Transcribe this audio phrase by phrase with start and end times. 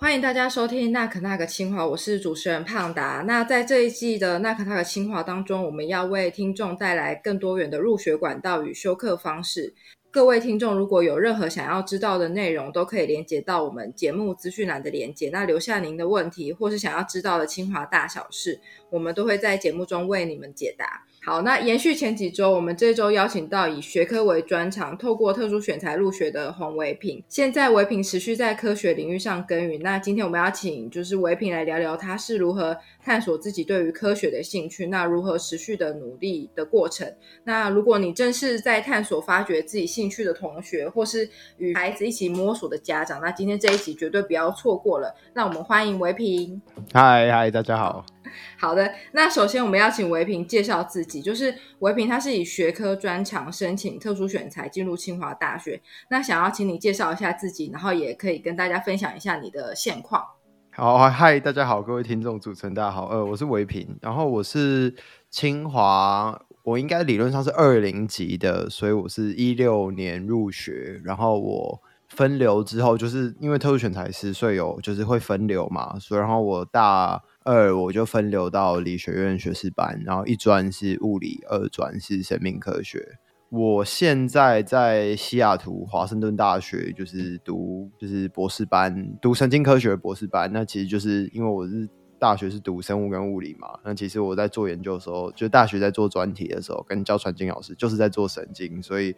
[0.00, 3.24] 欢迎大家收听《那可那个清华》，我是主持人胖达。
[3.26, 9.74] 那在这一季的《那可那个清华》当中，我们要为听众带来更多元的入学管道与修课方式。
[10.10, 15.28] 各位听众，如果有任何想要知道的内容，都可以连接到我们节目资讯栏的连接。
[15.30, 18.58] 那留下您的问题，或是想要知道的清华大小事，
[18.88, 21.04] 我们都会在节目中为你们解答。
[21.24, 27.22] 好，那延续前几周，我们这周邀请到以学科为专长，透过特殊选材入学的黄维平。
[27.28, 29.78] 现在维平持续在科学领域上耕耘。
[29.82, 37.06] 那今天我们要请就是维平来聊聊他是如何探索自己对于科学的兴趣，那如何持续的努力的过程。
[37.44, 41.28] 那如果你正是在探索发掘自己兴趣的同学，或是
[41.58, 45.14] 与孩子一起摸索的家长，那今天这一集绝对不要错过了。
[45.34, 46.62] 让我们欢迎维平。
[46.94, 48.06] 嗨嗨，大家好。
[48.58, 55.80] 好的，那首先我们要请维平介绍自己，就是维平他是以学科专长申请特殊选材进入清华大学。
[56.10, 60.22] 那想要请你介绍一下自己，然后也可以跟大家分享一下你的现况。
[60.70, 64.94] 好，嗨，大家好，各位听众，主持人大家好，呃，我是维平，然后我是
[65.30, 77.22] 清华，我应该理论上是二零级的，所以我是一六年入学，然后我分流之后，就是因为特殊选材师，所以有就是会分流嘛，所以然后我大。
[77.48, 83.18] 二我就分流到理学院学士班，然后一专是物理，二专是生命科学。
[83.48, 90.52] 我现在在西雅图华盛顿大学，就是读就是博士班，读神经科学博士班。
[90.52, 91.88] 那其实就是因为我是
[92.18, 99.16] 大学是读生物跟物理嘛，那其实我在做研究的时候，就大学在做专题的时候，跟教传经老师就是在做神经，所以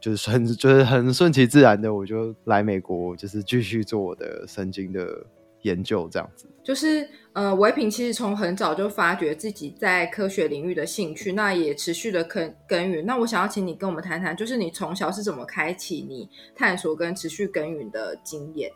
[0.00, 5.24] 就是很 就是很顺其自然的，我就来美国，就是继续做我的神经的
[5.62, 6.48] 研究，这样子。
[6.70, 13.04] 就是呃，唯品其实从很早就发掘自己在科学领域的兴趣，那也持续的耕耕耘。
[13.04, 18.70] 那我想要请你跟我们谈谈，就是你从小是怎么开启你探索跟持续耕耘的经验？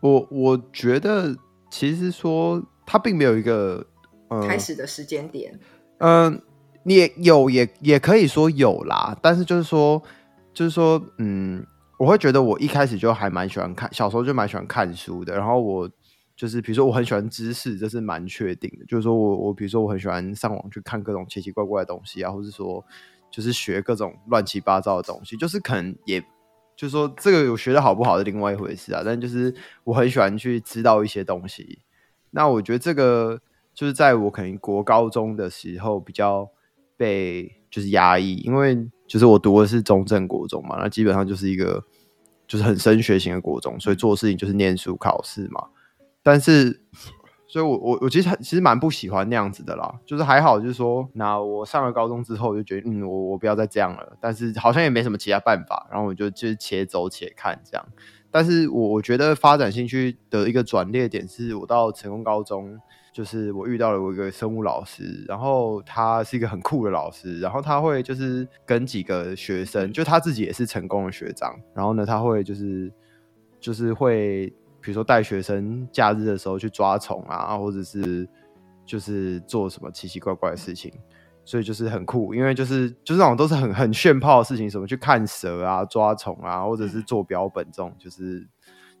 [0.00, 1.36] 我我觉得
[1.70, 3.86] 其实说它并没有一个
[4.48, 5.60] 开始的时间点。
[5.98, 6.40] 嗯，
[6.84, 10.02] 你也有也也可以说有啦，但是就是说
[10.54, 11.62] 就是说嗯，
[11.98, 15.86] 我会觉得我一开始就还蛮喜欢看，小时候就蛮喜欢看书的，然后我。
[16.36, 18.84] 就是比如说我很喜欢知识，这是蛮确定的。
[18.86, 22.84] 就是说我我比如说我很喜欢上网去看各种奇奇怪怪的东西啊，或者说
[23.30, 25.36] 就是学各种乱七八糟的东西。
[25.36, 26.20] 就是可能也
[26.76, 29.02] 就是说这个我学的好不好是另外一回事啊。
[29.04, 31.78] 但就是我很喜欢去知道一些东西。
[32.30, 33.40] 那我觉得这个
[33.72, 36.48] 就是在我可能国高中的时候比较
[36.96, 41.84] 被就是压抑，因为就是我读的是中正国中嘛，那基本上就是一个
[42.48, 45.64] 就是很升学型的国中，所以做事情就是念书考试嘛。
[46.24, 46.80] 但是，
[47.46, 49.94] 所以我我我其实其实蛮不喜欢那样子的啦。
[50.06, 54.16] 就是还好，就是说，那我上了高中之后，我就觉得，嗯，我我不要再这样了。
[54.20, 57.86] 但是好像也没什么其他办法，然后我就就是且走且看这样。
[58.30, 62.80] 但是我我觉得发展兴趣的一个转捩点，是我到成功高中，
[63.12, 72.90] 就是我遇到了我一个生物老师，然后他是一个很酷的老师，然后他会就是跟几个学生，就他自己也是成功的学长，然后呢，他会就是
[73.60, 74.50] 就是会。
[74.84, 78.28] 比如说带学生假日的时候去抓虫啊，或者是
[78.84, 80.92] 就是做什么奇奇怪怪的事情，
[81.42, 88.46] 所以就是很酷，因为就是就是那种都是很很炫炮的事情，什么去看蛇啊、抓虫啊，或者是做标本这种，就是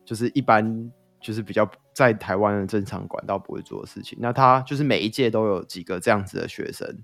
[0.06, 0.90] 就是一般
[1.20, 4.16] 就是比较在台湾的正常管道不会做的事情。
[4.22, 6.98] 那他就是每一届都有几个这样子的学生。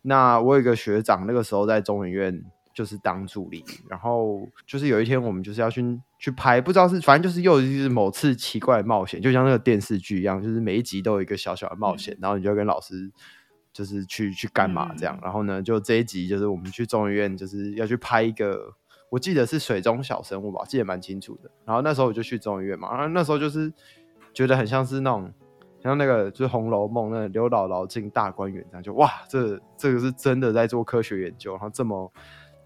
[0.00, 2.42] 那我有一个学长，那个时候在中研院。
[2.74, 13.12] 就是当助理，然后就是有一天我们就是要去去拍，不知道是反正就是又是某次奇怪的冒险，就像那个电视剧一样，就是每一集都有一个小小的冒险，然后你就跟老师
[13.74, 18.72] 就是去去干嘛这样，然后呢，就这一集就是我们去中医院就是要去拍一个，
[19.10, 21.50] 我记得是水中小生物吧，记得蛮清楚的。
[21.66, 23.70] 然后那时候我就去中医院嘛，然后那时候就是
[24.32, 25.30] 觉得很像是那种
[25.82, 32.10] 像那个就是《红楼梦》那刘姥姥进大观园这样，就哇，这这个是真的在做科学研究，然后这么。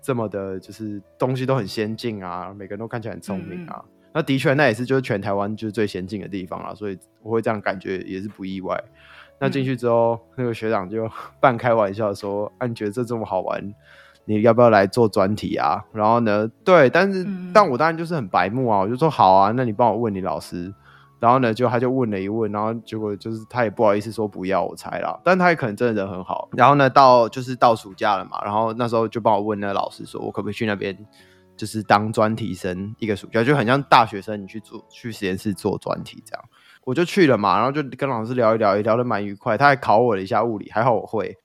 [0.06, 3.84] 这么的，就是东西都很先进啊，每个人都看起来很聪明啊。
[4.12, 8.80] 那的确，那也是就是全台湾就是最先进的地方啊，所以我会这样感觉也是不意外。
[9.40, 11.10] 那进去之后，那个学长就
[11.40, 13.74] 半开玩笑说：“啊，你觉得这这么好玩，
[14.24, 20.72] 你要不要来做专题啊？”然后呢，对，但是但我当然就是很白目啊，我就说好啊，那你帮我问你老师。
[21.18, 26.48] 然后呢，就他就问了一问，然后结果就是他也不好意思说不要，我猜啦，但他也可能真的人很好。
[26.52, 30.96] 然后呢，到就是到暑假了嘛，然后那时候就帮我问那个老师说，我可不可以去那边，
[31.56, 36.44] 就是当专题生一个暑假，就很像大学生你去做去实验室做专题这样，
[36.84, 41.36] 我就去了嘛，然后就跟老师聊一聊，也聊得蛮愉快，他还考我了一下物理，还好我会。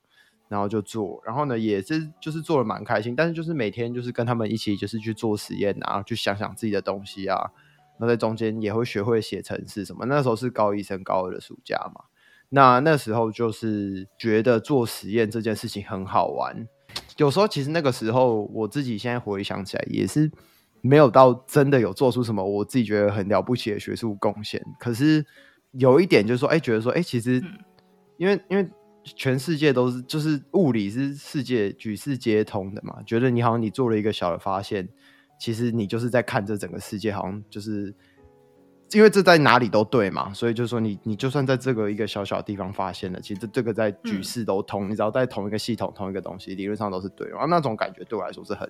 [0.49, 7.51] 然后就做，然后呢也是就是做的蛮开心，但是就是每天就是跟他们一起就是去做实验啊，去想想自己的东西啊，
[8.01, 10.07] 那在中间也会学会写程式什么。
[10.07, 12.05] 那时候是高一升高二的暑假嘛，
[12.49, 16.67] 那那时候就是觉得做实验这件事情很好玩。
[17.17, 20.29] 有时候其实那个时候我自己现在回想起来也是
[20.81, 25.23] 没有到真的有做出什么我自己觉得很了不起的学术贡献，可是
[25.73, 27.41] 有一点就是说，哎，觉得说，哎，其实
[28.17, 28.67] 因为因为
[29.03, 34.89] 全世界都是就是物理是世界举世皆通的嘛，觉得你好像你做了一个小的发现，
[35.41, 37.91] 其实你就是在看这整个世界，好像就是
[38.91, 48.69] 因为这在哪里都对嘛，所以就是说你你就算在这个一个小小地方发现了，其实这个在举世都通，你只要在同一个系统同一个东西，理论上都是对，然后那种感觉对我来说是很。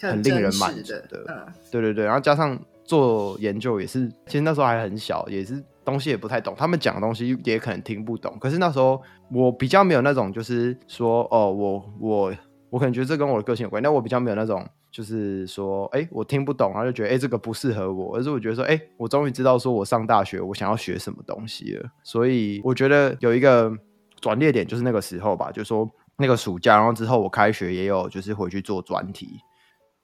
[0.00, 8.38] 很令人满足的，嗯，对对对，然后加上做研究也是，其实那时候还很小，也是东西也不太懂，他们讲的东西也可能听不懂。
[8.38, 9.02] 可是那时候
[9.32, 12.34] 我比较没有那种，就是说，哦，我我
[12.70, 14.64] 我可能觉得这跟我的个性有关，但我比较没有那种，
[14.98, 21.88] 就是说，哎，我听不懂，然后就觉得，哎，这个不适合我，而是我觉得说，哎，我终于知道说我上大学我想要学什么东西了。
[22.02, 23.72] 所以我觉得有一个
[24.20, 29.38] 转捩点就是那个时候吧，就说那个暑假，然后之后我开学也有就是回去做专题。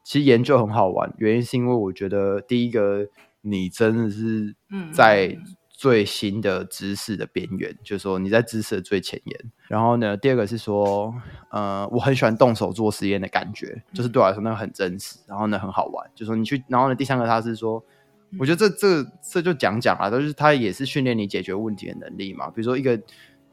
[0.04, 3.04] 其实研究很好玩，原因是因为我觉得第一个，
[3.40, 4.54] 你真的是
[4.92, 5.36] 在
[5.84, 9.38] 最新的知识的边缘，就是说你在知识的最前沿。
[9.68, 11.14] 然后呢，第二个是说，
[11.50, 16.10] 呃，我很喜欢动手做实验的感觉，就是对我来说那个很真实，然后呢很好玩。
[16.14, 17.84] 就说你去，然后呢第三个他是说，
[18.38, 22.48] 我觉得这这这就讲讲啊，就是他也是训练你解决问题的能力嘛。
[22.48, 22.98] 比如说一个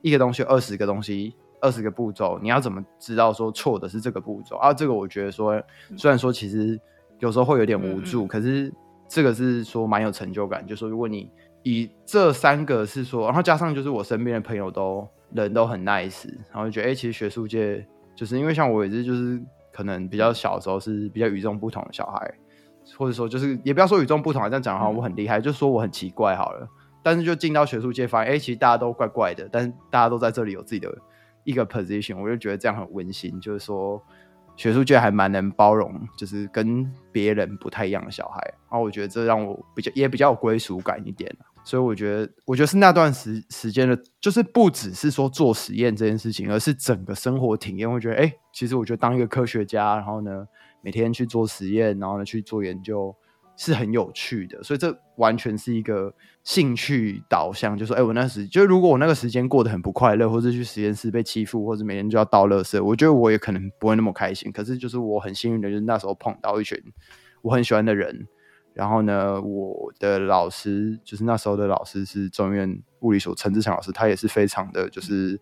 [0.02, 1.36] 一个东西，二十个东西。
[1.64, 4.74] 二十个步骤，你要怎么知道说错的是这个步骤啊？
[4.74, 5.62] 这个我觉得说，
[5.96, 6.82] 虽然说其实
[7.20, 8.74] 有时候会有点无助，可是
[9.08, 10.66] 这个是说蛮有成就感。
[10.66, 11.30] 就说如果你
[11.64, 17.86] 以这三个是说，然后加上就是我身边的朋友都人都很 nice，然后就觉得哎，其实学术界
[18.16, 19.42] 就是因为像我也是就是
[19.72, 22.34] 可能比较小的时候是比较与众不同的小孩，
[22.98, 26.68] 或者说就是也不要说与众不同，这样讲的话我很厉害，就说我很奇怪好了。
[27.04, 30.92] 但是就进到学术界发现，哎，其实大家都怪怪的，但是大家都在这里有自己的。
[31.44, 34.00] 一个 position，我就觉得这样很温馨，就是说
[34.56, 50.46] 学术界还蛮能包容，就是跟别人不太一样的小孩，然后我觉得这让我比较也比较有归属感一点，所以我觉得我觉得是那段时时间的，就是不只是说做实验这件事情，而是整个生活体验，会觉得哎，其实我觉得当一个科学家，然后呢
[50.82, 53.16] 每天去做实验，然后呢去做研究。
[53.58, 56.12] 是很有趣的，所以这完全是一个
[56.44, 57.78] 兴趣导向。
[57.78, 64.52] 就说，哎，我那时就如果我那个时间过得很不快乐，或者去实验室被欺负，或者每天就要倒垃圾，我觉得我也可能不会那么开心。
[64.52, 66.76] 可是，就是我很幸运的，就是那时候碰到一群
[67.44, 68.26] 我很喜欢的人。
[68.74, 75.40] 然后呢，我的老师就是那时候的老师是中院物理所陈志强老师，他也是非常的就是。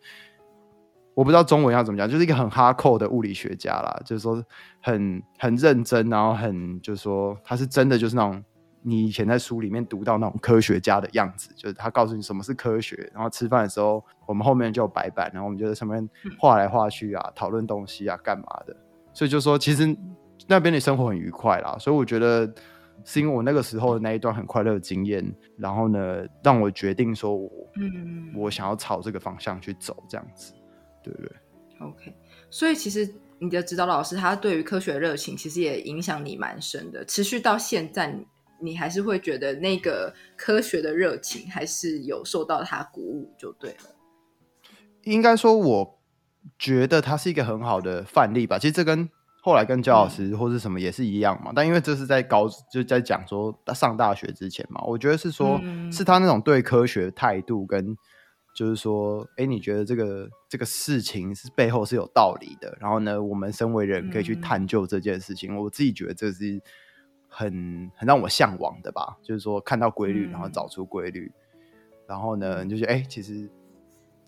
[1.16, 4.42] 我不知道中文要怎么讲，就是一个很哈扣的物理学家啦，就是说
[4.81, 8.42] 很很认真，然后很就是说他是真的就是那种
[8.84, 16.08] 你以前在书里面读到那种科学家的样子，就是他告诉你什么是科学，然后吃饭的时候我们后面就有白板，然后我们就在上面
[16.40, 18.74] 画来画去啊，讨论东西啊，干嘛的，
[19.14, 19.94] 所以就说其实
[20.48, 22.50] 那边的生活很愉快啦，所以我觉得
[23.06, 25.25] 是因为我那个时候的那一段很快乐的经验，
[25.57, 30.54] 然后呢让我决定说我嗯我想要朝这个方向去走这样子。
[31.01, 31.31] 对不对
[31.80, 32.13] ？OK，
[32.50, 33.10] 所以其实
[33.40, 38.14] 你的指导老师他对于科学热情其实也影响你蛮深的，持续到现在，
[38.59, 43.95] 你还是会觉得那个科学的热情还是有受到他鼓舞，就对了。
[45.04, 46.00] 应该说，我
[46.59, 48.59] 觉得他是一个很好的范例吧。
[48.59, 49.09] 其实这跟
[49.42, 51.52] 后来跟焦老师或是什么也是一样嘛。
[51.56, 55.60] 但因为这是在高就在讲说上大学之前嘛，我觉得是说
[55.92, 57.98] 是他那种对科学态度跟。
[58.56, 65.56] 就是说，哎，你觉得这个这个事情是背后是有道理的，然后呢，我们身为人可以去探究这件事情。
[65.56, 66.60] 我自己觉得这是
[67.30, 69.18] 很很让我向往的吧。
[69.24, 71.31] 就是说，看到规律，然后找出规律，
[72.06, 73.50] 然后呢，你就觉得，哎，其实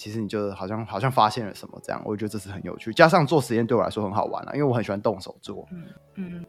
[0.01, 2.01] 其实你就好像好像发现了什么这样。
[2.03, 5.67] 我觉得这是很有趣，加上做实验对我来说很好玩啊，因为我很喜欢动手做。
[5.71, 5.83] 嗯
[6.15, 6.45] 嗯，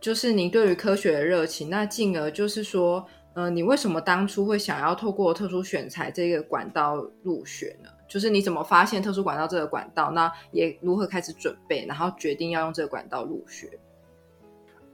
[0.00, 3.06] 就是您对于科学的热情，那进而就是说。
[3.36, 7.90] 呃，你为什么当初会想要透过特殊选材这个管道入学呢？
[8.08, 10.10] 就是你怎么发现特殊管道这个管道？
[10.10, 13.78] 那也如何开始准备，然后决定要用这个管道入学？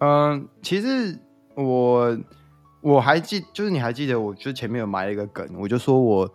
[0.01, 1.17] 嗯，其实
[1.55, 2.19] 我
[2.81, 6.29] 我还记，就是你还记得，我就前面有埋了一个梗，我就说我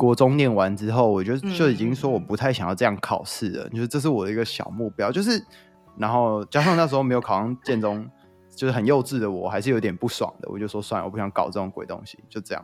[0.00, 5.44] 国中念完之后，我就就已经说我不太想要这样考试了，就是这是我的一个小目标，就是
[5.98, 8.08] 然后加上那时候没有考上建中。
[8.52, 10.48] 就是很幼稚的，我还是有点不爽的。
[10.50, 12.62] 我就说算了，我不想搞这种鬼东西，就这样。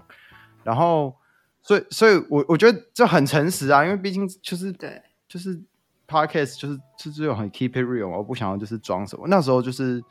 [0.63, 1.15] 然后，
[1.63, 5.59] 所以，所以我我觉得这很诚实啊，因为毕竟就是对，就是
[6.07, 9.27] podcast 就是就是这种很 keep it real，我不想要就是装什么。
[9.29, 10.03] 那时候就是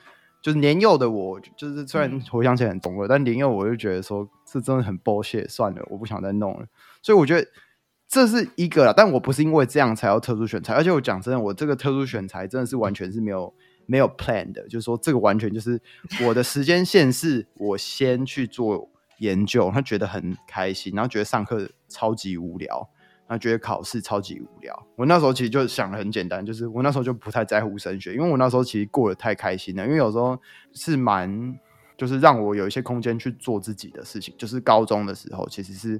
[0.45, 6.67] 就是年幼的我，就是虽然回想起来很懂了，但年幼我就觉得说是真的很 bullshit，算了，我不想再弄了。
[7.01, 7.47] 所以我觉得
[8.07, 13.51] 这是一个，但我不是因为这样才要特殊选材，而且我讲真的，我这个特殊选材真的是完全是没有
[13.87, 15.81] 没有 plan 的，就是说这个完全就是
[16.23, 18.87] 我的时间线是我先去做
[19.17, 22.87] 研究，他觉得很开心，然后觉得上课超级无聊。
[23.27, 24.87] 那觉得考试超级无聊。
[24.95, 29.83] 我那时候其实就想的很简单，就是我那时候就不太在乎升学，因为我那时候其实过得太开心了。
[29.83, 30.39] 因为有时候
[30.73, 31.57] 是蛮，
[31.97, 34.33] 就是让我有一些空间去做自己的事情。
[34.37, 35.99] 就是高中的时候，其实是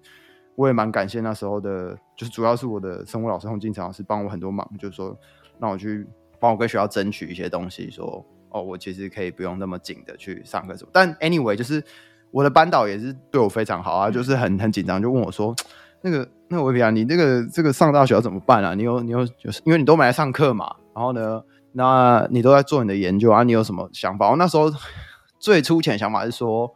[0.55, 5.17] 我也蛮感谢那时候的，就是主要是我的生物老师洪进成老师帮我很多忙，就是说
[5.59, 6.05] 让我去
[6.39, 10.91] 帮我跟学校争取一些东西，说哦，我其实可以不用那么紧的去上课什么。
[10.93, 11.83] 但 anyway，就是
[12.29, 15.55] 我的班导也是对我非常好啊，就是很很紧张，就问我说。
[16.05, 18.75] 那个，那个维比啊，你这个这个上大学要怎么办啊？
[18.75, 24.29] 你有你有就是因为你都没来上课嘛，然后呢，那你都在做你的研究啊，你有什么想法？
[24.29, 24.71] 我那时候
[25.39, 26.71] 最粗浅想法是说，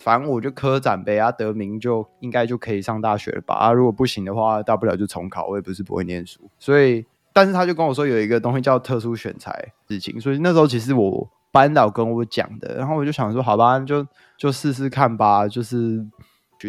[0.00, 3.54] 反正我就科展呗啊，得名就应该就可以上大学了吧？
[3.54, 5.46] 啊，如果不行的话，大不了就重考。
[5.46, 14.04] 我也不是不会念书，所以，但是他就跟我说有一个东西叫特殊选材事情，所以那时候其实我班导跟我讲的，然后我就想说，好吧，就
[14.36, 16.04] 就试试看吧，就是。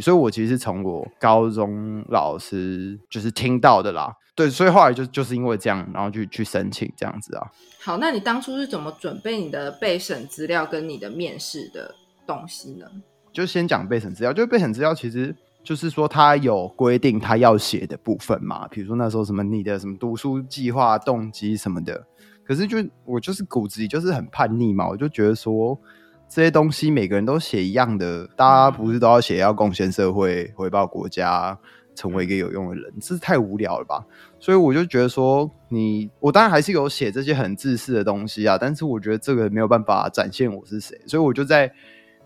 [0.01, 4.13] 所以，我其实是从我高中老师就是听到的啦。
[4.35, 7.47] 对，所以后来就就是因为这样，然后去去申请这样子啊。
[7.81, 11.95] 好，那你当初是怎么准备你的备审资料跟你的面试的
[12.27, 12.85] 东西呢？
[13.31, 15.33] 就先讲备审资料，就备审资料其实
[15.63, 22.05] 就是说他有规定他要写的部分嘛，比如说那时候什么你的什么读书计划、动机什么的。
[22.45, 25.79] 可是就我就是骨子里就是很叛逆嘛，我就觉得说。
[26.27, 31.57] 这些东西每个人都写一样的，大家不是都要写要贡献社会、回报国家、
[31.95, 34.03] 成为一个有用的人，这是太无聊了吧？
[34.39, 41.71] 所以我就觉得说，你我当然还是有写这些很自私的东西啊，但是我觉得这个没有办法展现我是谁，所以我就在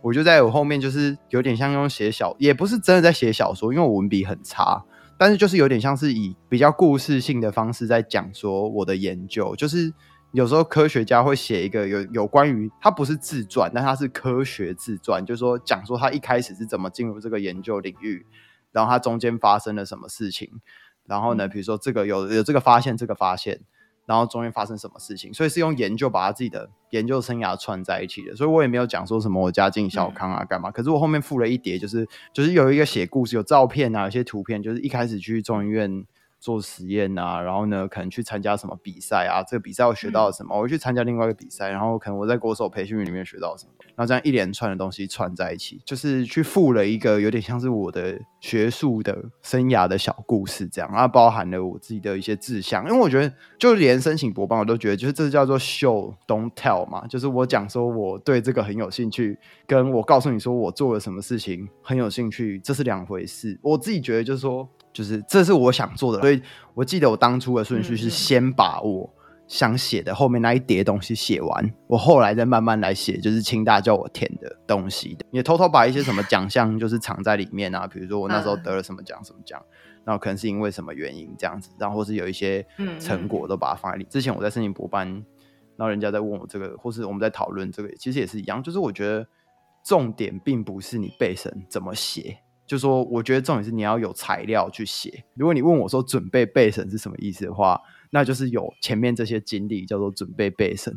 [0.01, 4.83] 我就在我后面就是有点像用写小，也不是真的在写小说，因为我文笔很差，
[5.17, 9.93] 但是就是有点像是以比较故事性的方式在讲说我的研究，就是。
[10.31, 18.25] 有时候科学家会写一个有有关于他不是自传，但他是科学自传，就是说讲说他一开始是怎么进入这个研究领域，
[18.71, 20.61] 然后他中间发生了什么事情，
[21.07, 23.61] 然后呢，比如说这个有有这个发现，这个发现，
[24.05, 28.35] 然后中间发生什么事情，所以是用研究把他自己的研究生涯串在一起的。
[28.35, 36.05] 所以我也没有讲说什么我家境小康啊干嘛，可是我后面附了一叠，就是就是有一个写故事，有照片啊，有些图片，就是一开始去中医院。
[36.39, 39.43] 做实验啊，然后呢，可能去参加什么比赛啊？
[39.43, 40.57] 这个比赛我学到了什么？
[40.57, 43.73] 我去参加另外一个比赛，然后可能我在国手培训里面学到什么？
[43.95, 52.87] 然后这样一连串的东西串在一起，就是去附了一个有点像是我的学术的生涯的小故事，这样，然后包含了我自己的一些志向。
[52.87, 63.59] 因为我觉得，就连申请博班，我都觉得，就是这叫做 show don't tell 嘛，就是我讲说我对这个很有兴趣，跟我告诉你说我做了什么事情很有兴趣，这是两回事。
[63.61, 64.69] 我自己觉得就是说。
[64.99, 66.41] 就是这是我想做的，所以
[66.73, 69.09] 我记得我当初的顺序是先把我
[69.47, 79.63] 想写的后面那一叠东西写完，我后来再慢慢来写，就是清大叫我填的东西的，也偷偷把一些什么奖项 就是藏在里面啊，比如说我那时候得了什么奖什么奖，
[80.03, 82.65] 然后可能是因为什么原因这样子，然后或是有一些
[82.99, 84.05] 成果都把它放在里。
[84.09, 85.07] 之前我在申请博班，
[85.77, 89.25] 然后人家在问我这个，或是我们在讨论这个，其实也是一样，就是我觉得
[89.81, 92.37] 重点并不是你背神怎么写。
[92.69, 95.23] 就说，我觉得重点是你要有材料去写。
[95.33, 100.95] 如果你问我说准备备审是什么意思的话，那就是有前面这些经历叫做准备备审，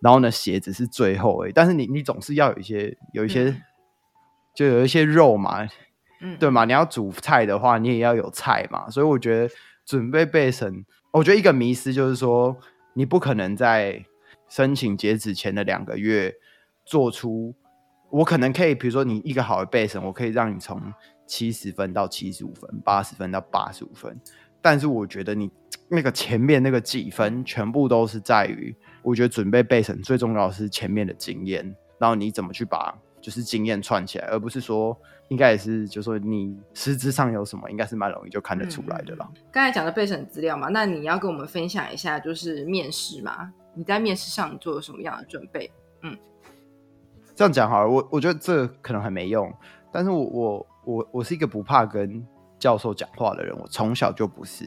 [0.00, 1.52] 然后呢，写只是最后诶。
[1.54, 3.56] 但是你你总是要有一些有一些，
[4.52, 5.64] 就有一些肉嘛，
[6.20, 6.64] 嗯，对嘛？
[6.64, 8.90] 你要煮菜的话，你也要有菜嘛。
[8.90, 9.54] 所以我觉得
[9.86, 12.56] 准备备审，我觉得一个迷思就是说，
[12.94, 14.04] 你不可能在
[14.48, 16.34] 申请截止前的两个月
[16.84, 17.54] 做出。
[18.10, 20.78] 我可能可以，比如说你一个好的备审，我可以让你从
[21.26, 24.18] 七十分到七十五分，八十分到八十五分。
[24.60, 25.50] 但是我觉得你
[25.88, 34.96] 那个前面那个几分，全部都是在于，我觉得准备备审最重要的是前面的经验，然后你怎么去把就是经验串起来，而不是说
[35.28, 39.28] 应该也是，就说你实质上有什么，应该是蛮容易就看得出来的啦。
[39.50, 45.70] 刚才讲的备审资料嘛，那你要跟我们分享一下，就是面试嘛，你在面试上做了什么样的准备？
[46.02, 46.16] 嗯。
[47.34, 49.52] 这样讲好了，我我觉得这可能很没用，
[49.90, 52.24] 但是我我我我是一个不怕跟
[52.58, 54.64] 教授讲话的人，我从小就不是，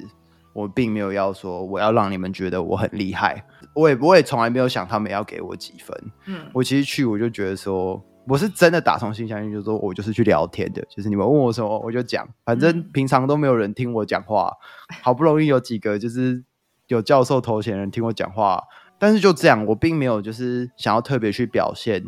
[0.53, 14.51] 我并没有要说我要让你们觉得我很厉害，我也我也从来没有想他们要给我几分，嗯，我其实去我就觉得说我是真的打从心相信，就是说我就是去聊天的，就是你们问我什么我就讲，反正平常都没有人听我讲话，
[15.03, 16.43] 好不容易有几个就是
[16.88, 18.63] 有教授头衔的人听我讲话，
[18.98, 22.03] 但是就这样，我并没有就是想要特别去表现，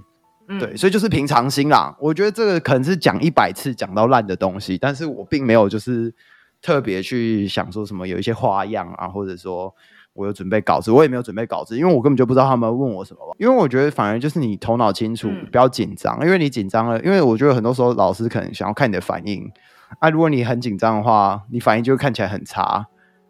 [0.47, 1.95] 对，所以就是平常心啦。
[1.99, 6.13] 我觉得这个可能是讲一百次讲到烂的东西，但是我并没有就是
[6.61, 9.73] 特别去想说什么有一些花样啊，或者说
[10.13, 13.19] 我有准备稿子，我也没有准备稿子，因为我根本就不知道他们问我什么。
[13.37, 19.51] 因为我觉得反而就是你头脑清楚，不要紧张，因为你紧张了，因为我觉得很多时候老师可能想要看你的反应。
[19.99, 22.87] 啊，如果你很紧张的话，你反应就会看起来很差。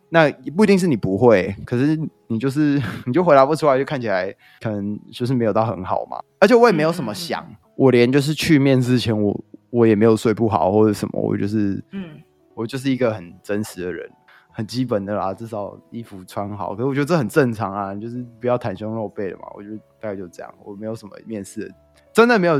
[0.09, 6.17] 那不一定是你不会，可是你就是 你就回答不出来，就看起来可能就是没有到很好嘛。
[6.39, 7.45] 而且我也没有什么想，
[7.75, 12.21] 我连就是去面试前，我我也没有睡不好或者什么，我就是嗯，
[12.53, 14.09] 我就是一个很真实的人，
[14.51, 16.73] 很基本的啦，至少衣服穿好。
[16.73, 19.43] 可是我觉得这很正常啊，就是不要袒胸露背的嘛。
[19.55, 21.73] 我觉得大概就这样，我没有什么面试，
[22.13, 22.59] 真的没有。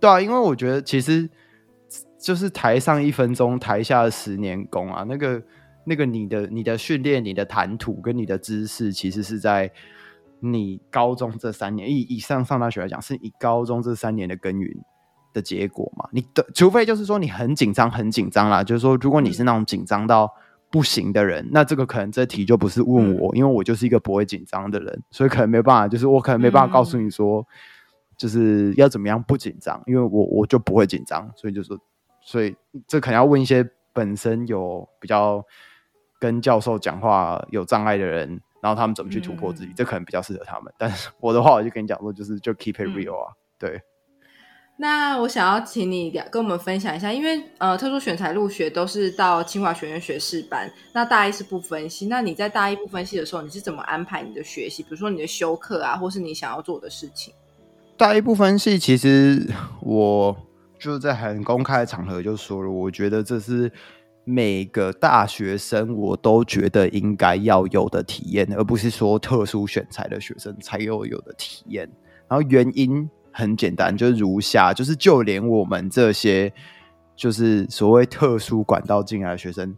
[0.00, 1.28] 对啊，因为我觉得其实。
[2.22, 5.02] 就是台上一分钟，台下十年功啊！
[5.08, 5.42] 那个、
[5.90, 9.68] 那个，你的、你的训练、你的谈吐跟你的知识，其实是在
[10.38, 14.72] 你高中这三年以以上上大学来讲，是以高中这三年的耕耘
[15.32, 16.08] 的结果嘛？
[16.12, 20.32] 你的除非就是说你很紧张、很紧张啦，就是说如果你是那种紧张到
[20.70, 27.44] 不行的人，那这个可能这题就不是问我，因为我就是一个不会紧张的人，所以可能没办法，就是我可能没办法告诉你说，
[28.16, 31.76] 就是要怎么样不紧张，因为我我就不会紧张，所以就说。
[32.22, 32.54] 所以
[32.86, 35.42] 这可能要问一些本身有比较
[36.20, 40.72] 跟教授讲话有障碍的人，然后他们怎么去突破自己，这可能比较适合他们。
[40.78, 43.32] 但是我的话，我就跟你讲说，就是就 keep it real 啊。
[43.58, 43.80] 对。
[44.76, 52.06] 那我想要请你跟我们分享一下，因为呃，特殊选材入学都是到清华学院学士班，那大一是不分析。
[52.06, 54.82] 那你在大一不分析的时候，你是怎么安排你的学习？
[54.82, 57.34] 比如说你的修课啊，或是你想要做的事情？
[57.96, 59.46] 大一不分析，其实
[59.80, 60.36] 我。
[60.82, 63.70] 就是在很公开的场合就说了，我觉得这是
[64.30, 71.90] 每个大学生我都觉得应该要有的体验，而不是说特殊选材的学生才有有的体验。
[72.28, 76.52] 然后原因很简单，就是如下：就是就连我们这些
[77.16, 79.76] 就是所谓特殊管道进来的学生，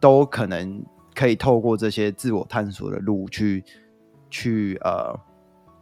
[0.00, 3.64] 都可能可以透过这些自我探索的路去
[4.28, 5.18] 去呃。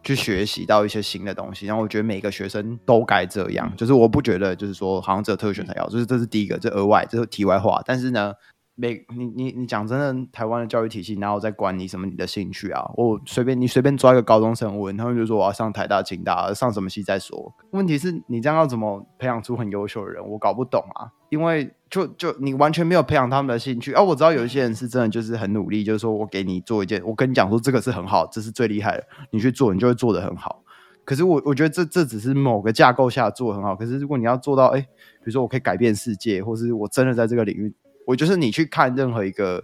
[0.03, 7.81] 去学习到一些新的东西，然后我觉得每个学生都该这样，就是我不觉得就是说好像只有特选才要，就是这是第一个，这额外，这是题外话。
[7.85, 8.33] 但是呢，
[8.79, 12.89] 每你你你讲真的，台湾的教育体系哪有在管你什么你的兴趣啊？
[12.95, 17.53] 我随便你随便抓一个高中生问，他们就说我要上台大、清大，上什么系再说。
[17.71, 20.25] 问题是你这样要怎么培养出很优秀的人？
[20.25, 21.73] 我搞不懂啊，因为。
[21.89, 24.03] 就就你完全没有培养他们的兴趣啊！
[24.03, 30.61] 我知道有一些人是真的就是很努力，就是说我给你做一件，我跟你讲说这个是很好，这是最厉害的，你去做，你就会做的很好。
[31.03, 33.75] 可是我我觉得这这只是某个架构下做很好。
[33.75, 37.73] 可是如果你要做到，哎，比如说我可以改变世界，或是我真的在这个领域，
[38.09, 39.63] 我就是你去看任何一个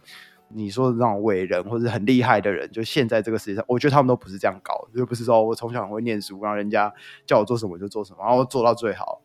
[0.49, 6.93] 你说的那种伟人或者很厉害的人，就现在这个世界上，我觉得他们都不是这样搞，就不是说我从小很会念书，然后人家
[7.25, 9.19] 叫我做什么就做什么，然后做到最好。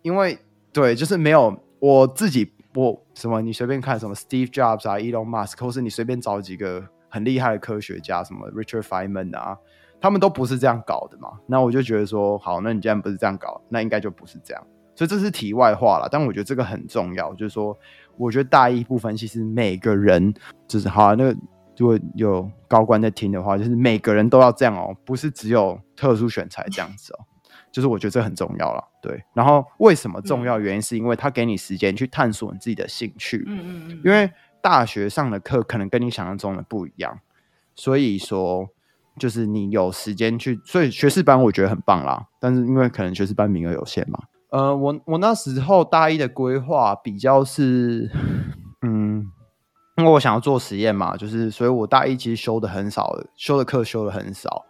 [0.00, 0.38] 因为
[0.72, 1.54] 对，就是没有。
[1.78, 3.42] 我自己我什么？
[3.42, 9.58] 你随便看什么 Steve Jobs 啊，Elon Musk，或是你随便找几个很厉害的科学家，什么 Richard Feynman 啊，
[10.00, 11.38] 他们都不是这样搞的嘛。
[11.46, 14.66] 那我就觉得说，好，那你既然不是这样搞，那应该就不是这样。
[14.96, 16.08] 所以这是题外话了。
[16.10, 17.78] 但我觉得这个很重要，就是说，
[18.16, 20.34] 我觉得大一部分其实每个人
[20.66, 21.36] 就是好，那个
[21.76, 27.20] 如果有高官在听的话，就是每个人都要这样哦，不是只有特殊选材这样子哦。
[27.70, 29.22] 就是我觉得这很重要了，对。
[29.34, 30.58] 然后为什么重要？
[30.58, 33.44] 原因是因为他给你时间去探索你自己的兴趣。
[33.46, 34.00] 嗯嗯嗯。
[34.02, 34.30] 因为
[34.62, 37.20] 大学上的课可能跟你想象中的不一样，
[37.74, 38.70] 所以说
[39.18, 40.58] 就是你有时间去。
[40.64, 44.20] 所以学士班我觉得很棒啦，但是因为可能学士班名额有限嘛。
[44.56, 48.10] 呃，我我那时候大一的规划比较是，
[48.80, 49.30] 嗯，
[49.98, 54.64] 因为我想要做实验嘛，就是所以我大一其实修的很少，修的课修的很少，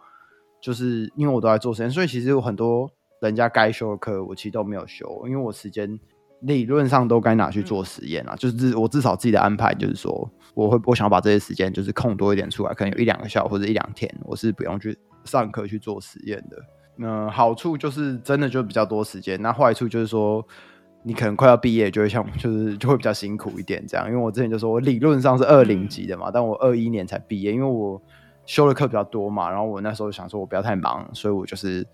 [0.61, 2.89] 就是因为我都在做实验，所以其实有很多。
[3.19, 5.99] 人家该修的课，我其实都没有修，因为我时间
[6.41, 8.35] 理论上都该拿去做实验了。
[8.37, 16.57] 就是我至少自己的安排，就是说我会我想要把这些时间就是空多一点出来，可能有一两个小时或者一两天，我是不用去上课去做实验的。
[16.97, 20.45] 那好处就是真的就比较多时间，那坏处就是说
[21.03, 24.07] 你可能快要毕业就会像就是就会比较辛苦一点这样。
[24.07, 28.01] 因为我之前就说我理论上是二零级的嘛，但我二一年才毕业，因为我
[28.45, 31.85] 修的课比较多嘛，然后我那时候想说我不要太忙，所以我就是。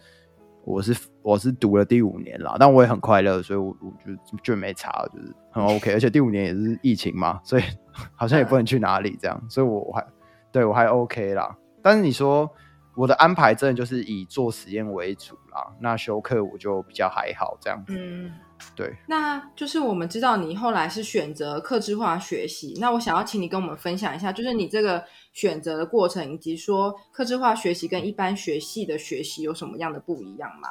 [0.66, 5.92] 我是我是读了第五年啦，但我也很快乐，所以我我就就没差，就是很 OK。
[5.92, 7.63] 而且第五年也是疫情嘛，所以
[8.16, 10.08] 好像也不能去哪里这样，所以我还
[10.54, 11.54] 对我还 OK 啦。
[11.82, 12.50] 但是你说
[12.95, 15.73] 我的安排真的就是以做实验为主啦。
[15.79, 17.93] 那修课我就比较还好这样子。
[17.97, 18.32] 嗯，
[18.75, 30.69] 对，那就是我们知道你后来是选择克制化学习，那我想要请你跟我们分享一下，就是你这个选择的过程，以及说克制化学习跟一般学系的学习有什么样的不一样吗？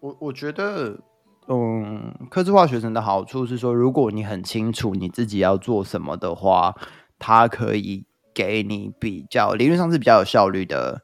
[0.00, 0.98] 我我觉得，
[1.48, 6.74] 嗯，克制化学生的好处是说，如果你很清楚你自己要做什么的话，
[7.18, 11.02] 它可以给你比较理论上是比较有效率的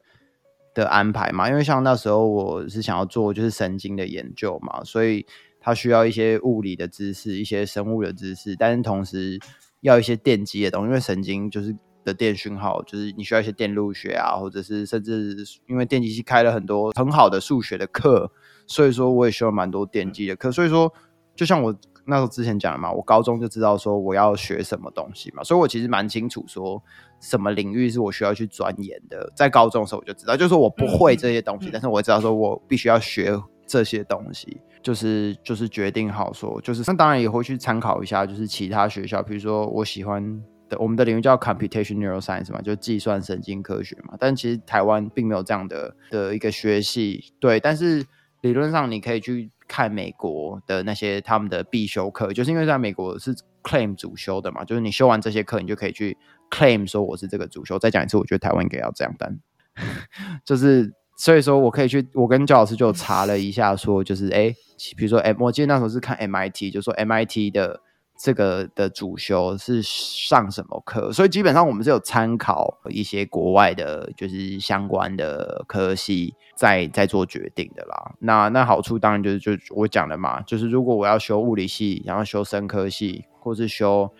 [0.83, 1.49] 的安排嘛。
[1.49, 5.25] 因为像那时候我是想要做就是神经的研究嘛，所以
[5.59, 9.39] 它需要一些物理的知识、一些生物的知识，但是同时
[9.81, 15.35] 要一些电机的东西，因为神经就是的电讯号，就是你需要一些电路学啊，或者是甚至
[15.67, 18.31] 因为电机系开了很多很好的数学的课。
[18.69, 20.51] 所以说，我也修了蛮多电机的课。
[20.51, 20.93] 所以说，
[21.35, 21.73] 就像我
[22.07, 25.43] 那时候之前讲了嘛，我高中就知道说我要学什么东西嘛。
[25.43, 26.81] 所以我其实蛮清楚说
[27.19, 29.31] 什么领域是我需要去钻研的。
[29.35, 34.61] 在高中的时候我就知道，就是说我不会这些东西，但是我知道说我必须要学这些东西。
[34.81, 44.13] 就是就是决定好说，就是那当然也会去参考一下，就是其他学校，比如说我喜欢的，我们的领域叫 computation neuroscience 嘛，就计算神经科学嘛。
[44.17, 48.05] 但其实台湾并没有这样的的一个学系，对，但是。
[48.41, 56.17] 理论上，你可以去看美国的那些他们的必修课，就是因为在美国是 claim 主修的嘛，就是你修完这些课，你就可以去
[56.49, 57.77] claim 说我是这个主修。
[57.77, 59.39] 再讲一次，我觉得台湾应该要这样，办
[60.45, 64.53] 就是所以说我可以去，我跟焦老师就查了一下，说就是哎，
[64.95, 67.81] 比如说 M，我记得那时候是看 MIT，就说 MIT 的。
[68.17, 71.13] 这个的主修是上什么课？
[71.13, 78.15] 所以基本上我们是有参考一些国外的，就是相关的科系，在在做决定的啦。
[78.19, 84.11] 那那好处当然就是就我讲的嘛，就是如果我要修物理系，然后修生科系，或是修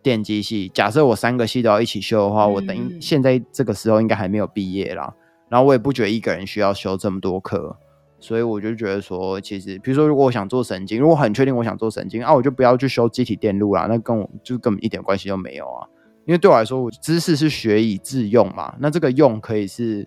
[0.00, 5.12] 电机系，假设我三个系都要一起修的话，我等于现在这个时候应该还没有毕业啦。
[5.48, 7.76] 然后我也不觉得一个人需要修这么多课。
[8.22, 15.88] 所以我就觉得说，其实比如说，如果我想做神经，如果很确定我想做神经啊，我就不要去修机体电路啦，那跟我就根本一点关系都没有啊。
[16.26, 20.06] 因为对我来说，我知识是学以致用嘛，那这个用可以是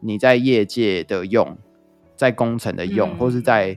[0.00, 1.58] 你在业界的用，
[2.14, 3.76] 在工程的用，或是在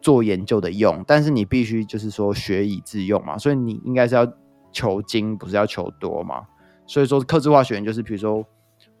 [0.00, 4.32] 做研究的用，但是你必须就是说学以致用嘛，所以你应该是要
[4.70, 6.42] 求精，不是要求多嘛。
[6.86, 8.46] 所以说，刻字化学就是比如说，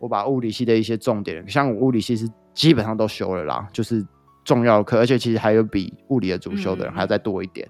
[0.00, 2.28] 我把物理系的一些重点，像我物理系是。
[2.52, 4.06] 基本上都修了啦，就是
[4.44, 7.68] 重要课，而且其实还有比物理的主修的人还要再多一点。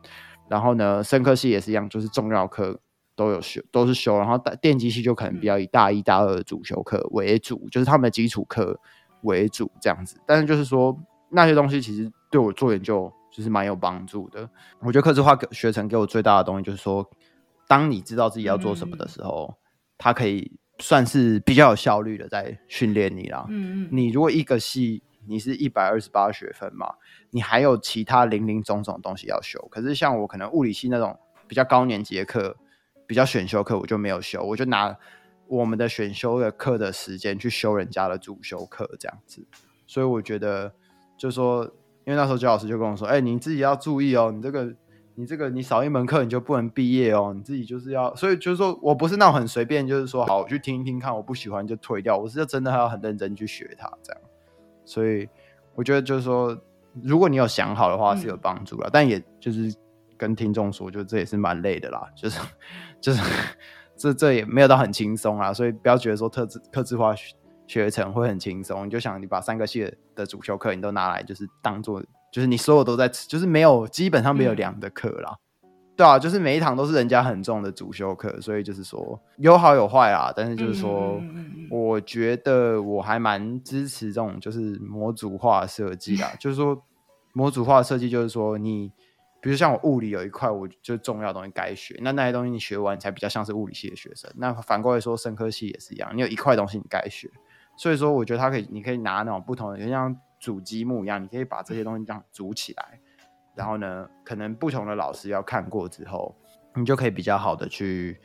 [0.49, 2.81] 然后呢，生科系也是一样，就是重要课
[3.15, 4.19] 都有修，都是修。
[4.19, 8.79] 然后电机系就可能比较以大一、大二的主修课为主，就是他们的基础课
[9.23, 10.21] 为主这样子。
[10.27, 10.97] 但是就是说
[11.31, 14.49] 那些东西其实对我做研究就是蛮有帮助的。
[14.81, 17.09] 我觉得科制化学程给我最大的东西就是说，
[17.69, 19.55] 当你知道自己要做什么的时候，
[19.99, 20.59] 它可以。
[20.81, 23.47] 算是比较有效率的在训练你啦。
[23.49, 26.95] 嗯嗯，你如果一个系你是一百二十八学分嘛，
[27.31, 29.65] 你还有其他零零总总东西要修。
[29.71, 31.17] 可是像我可能物理系那种
[31.47, 32.57] 比较高年级的课，
[33.07, 34.97] 比较选修课，我就没有修，我就拿
[35.47, 39.47] 我们的选修的课的时间去修人家的主修课这样子。
[39.87, 40.73] 所以我觉得，
[41.17, 41.65] 就说，
[42.05, 44.75] 因为那时候焦老师就跟我说：“哎，你自己要注意哦，你这个。”
[45.21, 54.23] 你这个你少一门课你就不能毕业哦，你自己就是要，所以就是说我不是那种很随便，就是说好我去听一听看，我不喜欢就退掉，我是真的要很认真去学它这样。
[54.87, 55.29] 所以
[55.75, 56.57] 我觉得就是说，
[57.03, 59.71] 如果你有想好的话是有帮助了，但也就是
[60.17, 62.41] 跟听众说，就这也是蛮累的啦，就是
[62.99, 63.23] 就是
[63.99, 67.35] 这这也没有到很轻松啊，所以不要觉得说特制特制化学
[67.67, 72.03] 学程会很轻松，你就想你把三个系的主修课你都拿来就是当做。
[72.31, 75.37] 就是你所有都在吃，就是没有基本上没有凉的课啦，
[75.97, 80.33] 对啊，就是每一堂都是人家很重的主修课，所以就是说有好有坏啊。
[80.35, 81.21] 但是就是说，
[81.71, 86.31] 我觉得我还蛮支持这种就是模组化设计啊。
[86.41, 86.83] 就是说
[87.35, 88.91] 模组化设计，就是说你
[89.43, 94.31] 比如像我物理有一块，我就重要的东西该学，那那些东西你学完才比较像是物理系的学生。
[94.37, 97.31] 那反过来说，生科系也是一样，你有一块东西你该学，
[97.81, 100.15] 所以说我觉得它可以，你可以拿那种不同的，就像。
[100.43, 102.99] 组积木一样，你可以把这些东西这样组起来，
[103.55, 106.35] 然后呢，可能不同的老师要看过之后，
[106.75, 108.19] 你就可以比较好的去，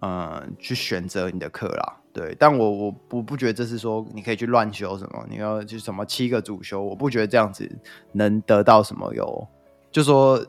[0.00, 1.96] 呃，去选择你的课啦。
[2.12, 7.70] 对，但我我不不觉得这是说你可以去乱修什么，你要就什么七个主修，我不觉得这样子
[8.10, 9.46] 能得到什么有，
[9.92, 10.44] 就说。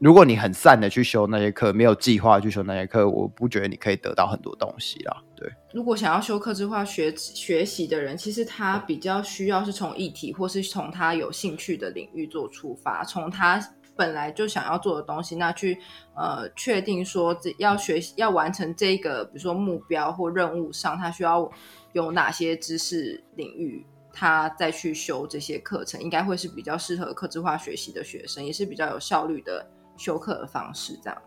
[0.00, 5.22] 如果你很散的去修那些课，没有计划去修那些课，我不觉得你可以得到很多东西啦。
[5.34, 13.60] 对，如果想要修课制化学学习的人，其实他比较需要是从议题或是从他有兴趣的领域做出发，从他
[13.96, 15.76] 本来就想要做的东西，那去
[16.14, 21.50] 呃确定说要学习要完成这个，比如说目标或任务上，他需要
[21.92, 23.84] 有哪些知识领域。
[24.10, 29.64] 他再去修这些课程，应该会是比较适合客制化学习的学生，也是比较有效率的
[29.98, 30.98] 修课的方式。
[31.02, 31.22] 这样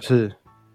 [0.00, 0.30] 是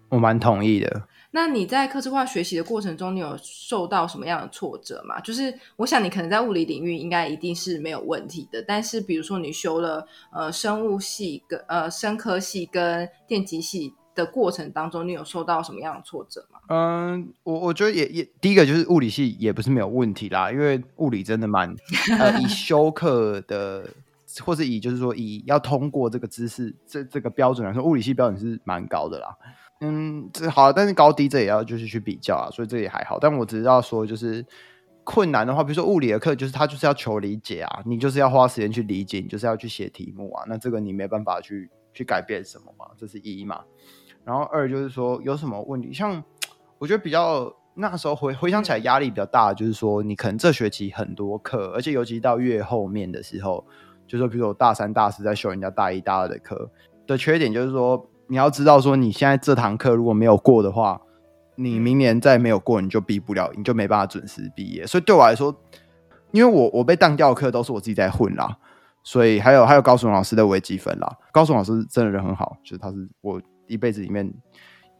[0.08, 1.02] 我蛮同意的。
[1.32, 5.20] 那你在客制化学习的过程中，你有受到什么样的挫折吗？
[5.20, 16.58] 就是我想你可能在物理领域应该一定是没有问题的，但是比如说你修了呃生物系跟呃生科系跟电机系的过程当中，你有受到什么样的挫折吗？
[16.68, 21.74] 嗯，我我觉得也也第一个就是物理系也不是没有问题啦，因为物理真的蛮
[22.18, 23.86] 呃以修课的，
[24.44, 29.36] 或是以就是说以要通过这个知识这这个标准来说，物理系标准是蛮高的啦。
[29.80, 33.18] 嗯，这好，但是高低这也要就是去比较啊，所以这也还好。
[33.18, 34.44] 但我只知道说，就是
[35.04, 43.62] 困难的话，比如说物理的课，就是他就是要求理解啊，你就是要花时间去理解，你就是要去写题目啊，那这个你没办法去去改变什么嘛，这是一嘛。
[44.24, 46.24] 然后二就是说有什么问题，像
[46.78, 53.62] 我觉得比较那时候回回想起来压力比较大，就是说你可能这学期很多课，而且尤其到越后面的时候，
[54.06, 56.70] 就说比如说大三、大四在修人家大一、大二的课
[57.06, 58.08] 的缺点，就是说。
[58.28, 61.00] 你要知道，说你现在这堂课如果没有过的话，
[61.54, 64.84] 你明年再没有过，你就毕不了，你就没办法准时毕业。
[64.84, 65.56] 所以对我来说，
[66.32, 68.58] 因为我我被当掉的课都是我自己在混啦，
[69.04, 74.28] 所以还有还有高雄老师的微积分啦，高雄老师真的人很好，就是他是我一辈子里面，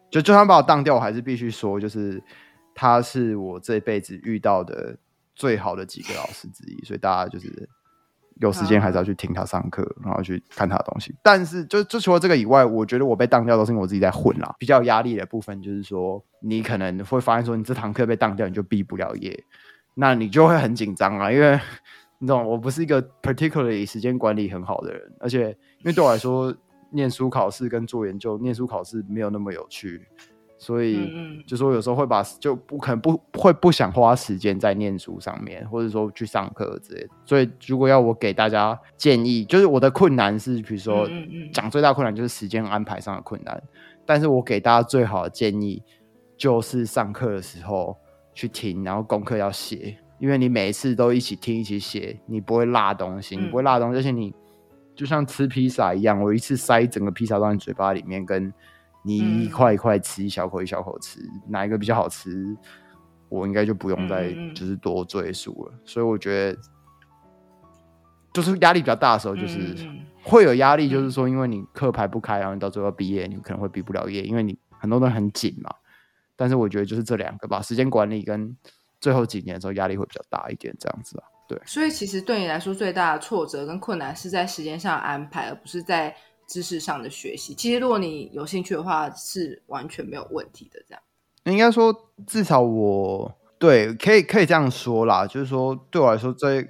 [0.08, 2.22] 就就算把我当掉，我还是必须说，就是
[2.76, 4.96] 他是我这辈子遇到的
[5.34, 7.68] 最好的几个老师之一，所以大家就是。
[8.40, 11.14] 有时间还是要去听他上课，然后去看他的东西。
[11.22, 14.54] 但是，就就除了这个以外，我觉得我被当掉都是因为我自己在混啦。
[14.58, 19.42] 比较有压力的部分就是说，你可能会发现说，你这堂课被当掉，你就毕不了业，
[19.94, 21.32] 那你就会很紧张啊。
[21.32, 21.58] 因为
[22.18, 26.54] 你懂，我不是一个 particularly 时间管理很好的人，而且因为对我来说，
[26.90, 30.06] 念书考试跟做研究，念书考试没有那么有趣。
[30.58, 37.08] 所以，就说有时候会把就不可能不会不想花时间在念书上面，或者说去上课之类的。
[37.26, 41.06] 所以，如果要我给大家建议，就是我的困难是，比如说
[41.52, 43.62] 讲最大困难就是时间安排上的困难。
[44.06, 45.82] 但是我给大家最好的建议
[46.38, 47.94] 就是上课的时候
[48.32, 54.32] 去听，然后功课要写，因为你每一次都一起听一起写，你不会落东西，你不会落东西，而且你
[54.94, 58.50] 就像吃披萨一样，我一次塞整个披萨到你嘴巴里面跟。
[59.06, 62.56] 你一块一块吃，一小口一小口吃，哪一个比较好吃？
[63.28, 65.72] 我应该就不用再就是多赘述了。
[65.84, 66.58] 所以我觉得，
[68.32, 69.76] 就是压力比较大的时候，就是
[70.24, 75.70] 会有压力，就是说，因为你课排不开，然后你到最后毕业，你可能会毕不了业，因为你很多都很紧嘛。
[76.34, 78.56] 但是我觉得就是这两个吧，时间管理跟
[79.00, 81.24] 最后几年的时候压力会比较大一点，这样子啊。
[81.46, 81.56] 对。
[81.64, 86.12] 所以其实对你来说，最大的挫折跟困难是在时间上安排，而不是在。
[86.46, 90.80] 知识上的学习，其实如果你有兴趣的话，是完全没有问题的。
[90.88, 91.02] 这样
[91.44, 91.94] 应该说，
[92.26, 96.62] 至少我对可以可以这样说啦，就是说对我来说，这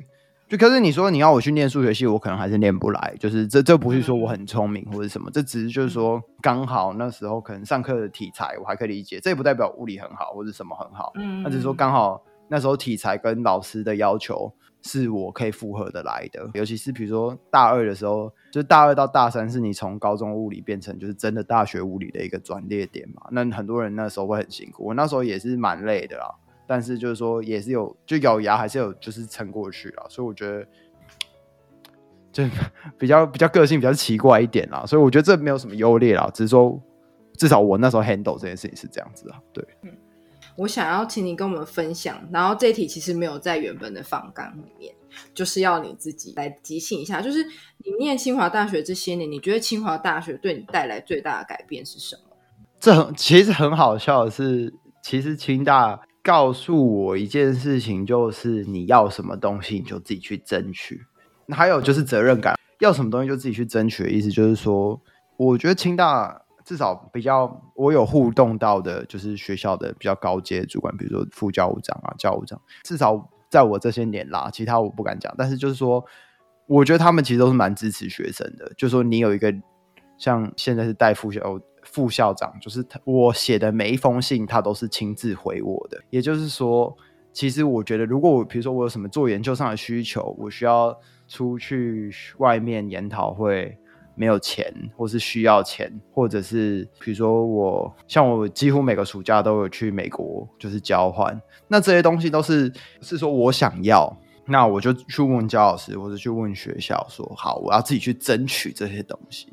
[0.48, 3.14] 就可是你说你要我去念数学系，我可能还是念不来。
[3.18, 11.12] 就是这这不是说我很聪明或者什么，这只是就是说刚好那时候可能上课的题材我还可以理解，这也不代表物理很好或者什么很好。
[11.16, 14.52] 嗯，那只是说刚好那时候题材跟老师的要求。
[14.86, 23.26] 是我可以复合的来的，尤其是比如说大二的时候，就大二到大三是你从高中物理变成就是真的大学物理的一个转捩点嘛。
[23.32, 26.32] 那很多人那时候会很辛苦，我那时候也是蛮累的啦。
[26.68, 30.06] 但是就是说也是有就咬牙还是有就是撑过去了。
[30.08, 30.64] 所以我觉得
[32.32, 32.44] 就
[32.96, 34.86] 比较比较个性比较奇怪一点啦。
[34.86, 36.80] 所以我觉得这没有什么优劣啦，只是说
[37.34, 39.40] 至少我那时候 handle 这件事情是这样子啊。
[39.52, 39.90] 对，嗯。
[40.56, 44.94] 我想要请你跟我们分享，然后这一题其实没有在原本的访纲里面，
[45.34, 47.20] 就是要你自己来即兴一下。
[47.20, 47.44] 就是
[47.84, 52.22] 你念清华大学这些年，你觉得清华大学对你带来最大的改变是什么？
[52.80, 61.02] 这很其实很好笑的是，其实清大告诉我一件事情，就是你要什么东西你就自己去争取。
[61.50, 64.98] 还有就是责任感，要什么东西就自己去争取的意思，就是说，
[65.36, 66.45] 我觉得清大。
[66.66, 72.60] 至少比较我有互动到的，就是学校的比较高阶主管，比如说副教务长啊、教务长。
[72.82, 75.32] 至少在我这些年啦，其他我不敢讲。
[75.38, 76.04] 但是就是说，
[76.66, 78.72] 我觉得他们其实都是蛮支持学生的。
[78.76, 79.54] 就说你有一个
[80.18, 81.40] 像现在是代副校
[81.84, 86.02] 副校长，就是他我写的每一封信，他都是亲自回我的。
[86.10, 86.92] 也就是说，
[87.32, 90.98] 其实我觉得，如果我比如说我有什么做研究上的需求，我需要
[91.28, 93.78] 出去外面研讨会。
[94.16, 101.40] 没有钱，或是需要钱，或者是比如说我像我几乎每个暑假都有去美国，就是交换。
[101.68, 109.48] 那这些东西都是是说我想要，那我就去问焦老师，或者去问学校，说好，我要自己去争取这些东西，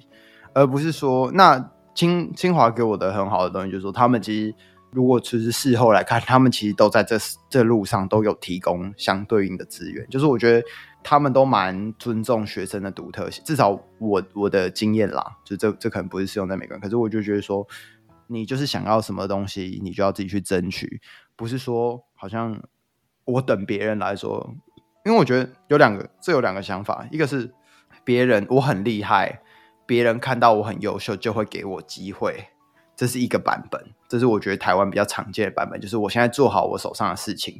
[0.53, 4.55] 而不是说那清清华给我的很好的东西，就是说他们其实
[4.93, 7.17] 如果其实事后来看，他们其实都在这
[7.49, 10.65] 这路上都有提供相对应的资源，就是我觉得
[11.03, 17.67] 他们都蛮尊重学生的独特性，至少我我的经验啦，就这这可能不是适用在每个人，可是我就觉得说，
[18.27, 21.01] 你就是想要什么东西，你就要自己去争取，
[21.35, 22.61] 不是说好像
[23.25, 24.55] 我等别人来说，
[25.05, 27.51] 因为我觉得有两个，这有两个想法，一个是
[28.03, 29.41] 别人我很厉害，
[29.87, 32.47] 别人看到我很优秀就会给我机会。
[32.95, 37.55] 这是一个版本，这是我觉得台湾比较常见的版本，就是我现在做好我手上的事情，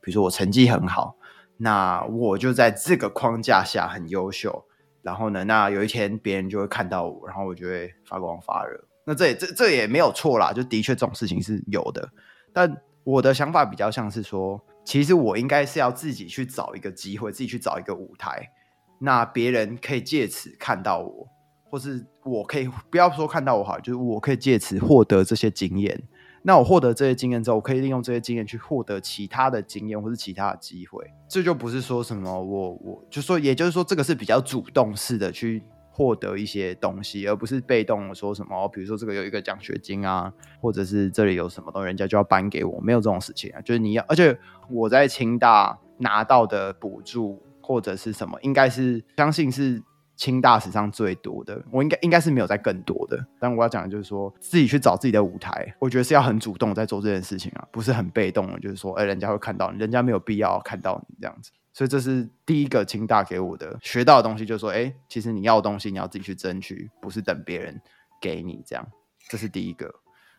[0.00, 1.16] 比如说我成绩很好，
[1.58, 4.64] 那我就在这个框架下很优秀，
[5.02, 8.82] 然后呢，那有一天别人就会看到我，然后我就会发光发热。
[9.04, 12.10] 那这也这这也没有错啦，就的确这种事情是有的。
[12.52, 18.50] 但我的想法比较像是说，其实我应该是要自己去找一个机会，自己去找一个舞台，
[18.98, 21.28] 那别人可以借此看到我。
[21.70, 26.02] 或是我可以不要说看到我好，就是我可以借此获得这些经验。
[26.42, 31.04] 那我获得这些经验之后，我可以利用这些经验去获得其他的经验或是其他的机会。
[31.28, 43.60] 这就不是说什么我我就说，也就是说，这个是比较主动式的去获得一些东西，而不是被动说什么，比如说这个有一个奖学金啊，或者是这里有什么东西，人家就要颁给我，没有这种事情啊。
[43.60, 44.38] 就是你要，而且
[44.70, 49.82] 我在清大拿到的补助或者是什么，应该是相信是。
[50.18, 53.24] 清大史上最多的，我应该应该是没有在更多的。
[53.38, 58.58] 但我要讲的就是说，自己去找自己的舞台，我觉得是要很主动在做这件事情啊，不是很被动的。
[58.58, 61.52] 就是说，哎，人家会看到你，人家没有必要看到你这样子。
[61.72, 67.80] 所以这是第一个清大给我的学到的东西，就是说，哎，其实你要的东西你要自己去争取，不是等别人
[68.20, 68.84] 给你这样。
[69.28, 69.88] 这是第一个。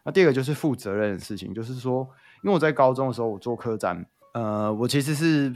[0.04, 2.06] 那第二个就是负责任的事情，就是说，
[2.44, 4.06] 因为我在高中的时候，我做科展。
[4.32, 5.52] 呃，我其实是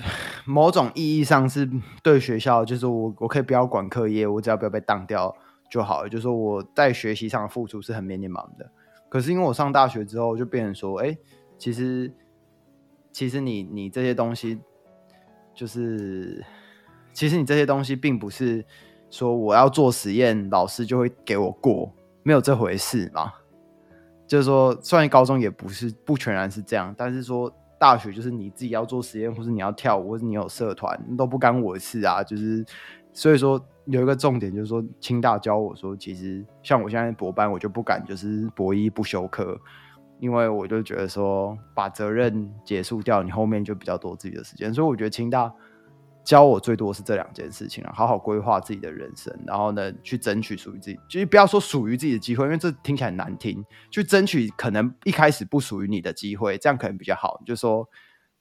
[0.46, 1.70] 某种意义上是
[2.02, 5.34] 对学校，就是我我可以不要管课业，我只要不要被当掉
[5.70, 6.10] 就好了。
[6.10, 8.68] 就是说我在学习上的付出是很绵绵忙的。
[9.10, 11.16] 可是因为我上大学之后，就变成说，哎，
[11.60, 12.12] 其实
[13.12, 14.60] 其实你你这些东西，
[15.54, 16.44] 就是
[17.14, 18.66] 其实你这些东西并不是
[19.12, 23.32] 说我要做实验，老师就会给我过，没有这回事嘛。
[24.26, 27.54] 就是说，虽然高中也不是不全然是这样，但是说。
[27.84, 32.24] 大学就是你自己要做实验，或是你要跳舞，或是你有社团，都不干我的事啊。
[32.24, 32.66] 就是
[33.12, 39.60] 所以说有一个重点，就是说清大教我说，其实像我现在博班，我就不敢就是博一不休课，
[40.22, 44.74] 因为我就觉得说把责任结束掉，你后面就比较多自己的时间。
[44.74, 45.54] 所以我觉得清大。
[46.24, 53.64] 教我最多是这两件事情啊，好好规划自己的人生，然后呢，去争取属于自己，就是不要说属于自己的机会，因为这听起来难听。
[53.92, 57.42] 去争取可能一开始不属于你的机会，这样可能比较好。
[57.46, 57.88] 就说，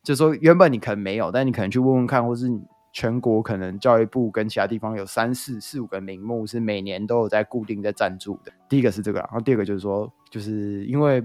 [0.02, 2.46] 就说原本你可能没有，但你可能去问问看，或是
[2.92, 8.52] 全国可能教育部跟其他地方有三四四五个名目是每年都有在固定在赞助的。
[8.68, 11.22] 第一个是这个，然后第二个就是说，就是因为。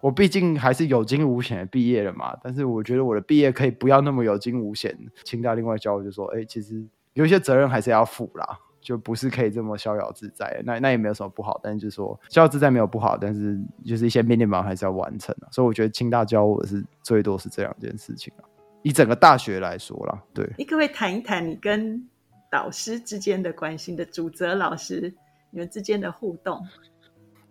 [0.00, 4.96] 我毕竟还是有惊无险的毕业了嘛，但是我觉得我的毕业可以不要那么有惊无险。
[5.24, 8.46] 清大另外教我就说，哎，其实有一些责任还是要负啦，
[8.80, 10.62] 就不是可以这么逍遥自在。
[10.64, 15.50] 那那也没有什么不好，但是就是说逍遥自在没有不好，但是就是一些面面忙还是要完成啊。
[15.50, 18.46] 所以我觉得清大教我是最多是这两件事情啊。
[18.82, 22.08] 以整个大学来说啦，对，你可不可以谈一谈你跟
[22.52, 25.12] 导师之间的关系的主责老师
[25.50, 26.64] 你们之间的互动？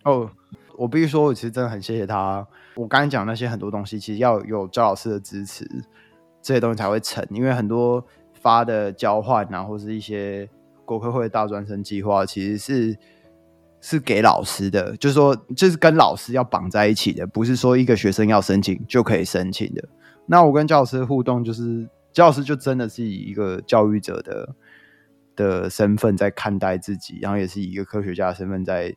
[0.05, 0.31] 哦。
[0.77, 2.47] 我必须说，我其实真的很谢谢他。
[2.75, 5.67] 我刚才讲那些很多东西，其实要有焦老师的支持，
[6.39, 7.25] 这些东西才会成。
[7.31, 10.47] 因为很多发的交换啊，或是一些
[10.85, 12.95] 国科会大专生计划，其实是
[13.81, 19.83] 是给老师的，就是说，就是跟老师要绑在一起的，不是说一个学生要申请就可以申请的。
[20.27, 24.55] 那我跟教师互动，就是教师就真的是以一个教育者的
[25.35, 28.95] 的身份在看待自己，然后也是以一个科学家的身份在。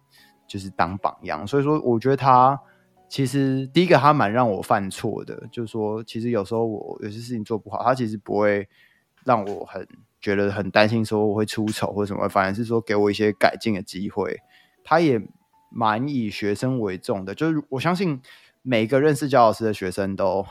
[0.50, 2.60] 就是当榜样，所以说我觉得他
[3.08, 8.68] 其实第一个他蛮让我犯错的，就是说其实有时候我有些事情做不好，他其实不会
[9.24, 9.86] 让我很
[10.20, 14.40] 觉得很担心，说我会出丑或什么，反而是说给我一些改进的机会。
[14.82, 15.22] 他也
[15.70, 18.20] 蛮以学生为重的，就是我相信
[18.62, 20.44] 每个认识焦老师的学生都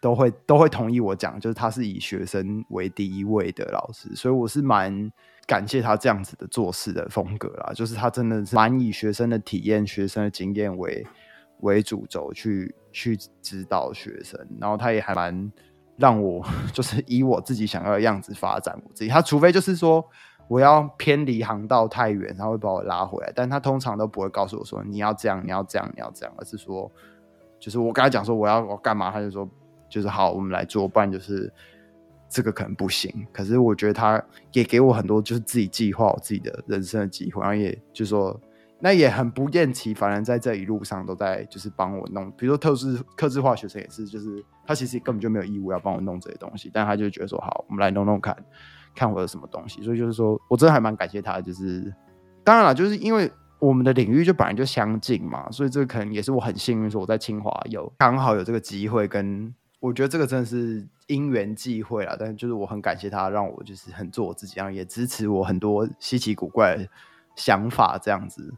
[0.00, 5.12] 都会都会同意我讲，就是他是以学生为第一位的老师，所以我是蛮。
[5.46, 11.06] 感谢他这样子的做事的风格啦，就是他真的是蛮以学生的体验、学生的经验为
[11.60, 15.52] 为主轴去去指导学生，然后他也还蛮
[15.96, 19.10] 让我 就是以我自己想要的样子发展我自己。
[19.10, 20.04] 他除非就是说
[20.48, 26.90] 我要偏离航道太远，他会把我拉回来，但他通常都不会告诉我说你要这样、你要这样、你要这样，而是说
[27.58, 29.48] 就是我跟他讲说我要我干嘛，他就说
[29.88, 31.52] 就是好，我们来做，不然就是。
[32.34, 34.20] 这个可能不行，可是我觉得他
[34.50, 38.40] 也给我很多，就是自己计划我自己的人生的机会，然后也就是说
[38.80, 48.36] 那也很不厌其烦的在这一路上都在就是帮我弄，比如说特制特制化学生也是，就是他其实根本就没有义务要帮我弄这些东西，但他就觉得说好，我们来弄弄看，
[48.96, 49.80] 看我有什么东西。
[49.84, 51.94] 所以就是说我真的还蛮感谢他，就是
[52.42, 53.30] 当然了，就是因为
[53.60, 59.54] 我们的领域就本来就相近嘛，所以这个可能也是我很幸运，说我在清华有刚好有这个机会，跟
[59.86, 62.16] 我觉得这个真的是因缘际会啦。
[62.18, 66.88] 但是就是我很感谢他，让我就是很做我自己，然后也支持我很多稀奇古怪的
[67.36, 68.54] 想法，这样子。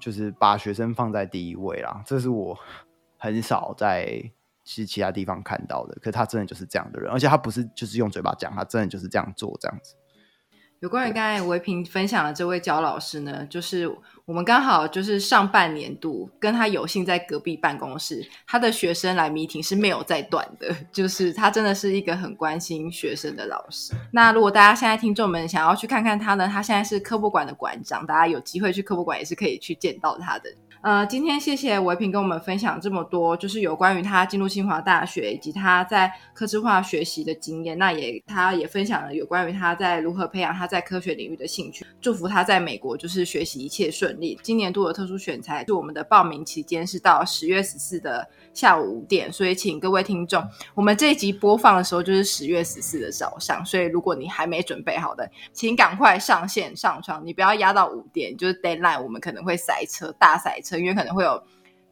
[0.00, 2.58] 就是把学生放在第一位啦，这是我
[3.16, 4.04] 很少在
[4.62, 5.94] 其实其他地方看到的。
[5.94, 9.94] 可是他真的就是这样的人，而且他不是就是用嘴巴讲，他真的就是这样做这样子。
[10.80, 13.88] 有关于刚才维平分享的这位焦老师呢，就是
[14.26, 23.92] 我们刚好就是上半年度跟他有幸在隔壁办公室，他的学生来迷 g 是没有在断的， 就是他真的是一个很关心学生的老师。
[24.12, 30.48] 那如果大家现在听众们想要去看看他呢，他现在是科博馆的馆长，大家有机会去科博馆也是可以去见到他的。
[30.80, 37.78] 呃，今天谢谢维平跟我们分享这么多，就是有关于他进入清华大学以及他在科智化学习的经验。
[37.78, 41.86] 那也他也分享了有关于他在如何培养他在科学领域的兴趣。
[42.02, 44.38] 祝福他在美国就是学习一切顺利。
[44.42, 50.42] 今年度的特殊选材是我们的报名期间是到十月十四的下午五点，所以请各位听众，
[50.74, 60.76] 我们这一集播放的时候就是十月十四的早上，所以如果你还没准备好的，请赶快上线上床，你不要压到五点，就是 deadline，我们可能会塞车，大塞车。
[60.76, 61.42] 因为可能会有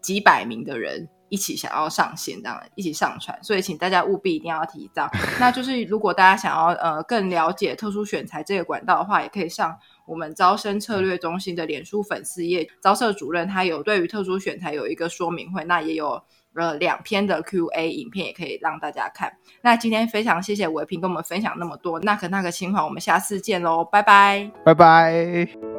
[0.01, 5.11] 几百名的人一起想要上线，这样一起上传，所以请大家务必一定要提早。
[5.41, 9.75] 那就是如果大家想要呃更了解特殊选材这个管道的话，也可以上
[10.05, 16.23] 我们招生策略中心的脸书粉丝页，招社主任他有对于特殊选材有一个说明会，那也有
[16.55, 19.33] 呃两篇的 Q&A 影片也可以让大家看。
[19.63, 25.72] 那今天非常谢谢维平跟我们分享那么多，那可那个情况我们下次见喽，拜拜，拜拜。